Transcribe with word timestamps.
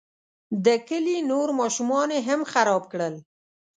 د 0.65 0.67
کلي 0.87 1.17
نور 1.31 1.47
ماشومان 1.59 2.07
یې 2.15 2.19
هم 2.27 2.41
خراب 2.51 2.83
کړل. 2.91 3.15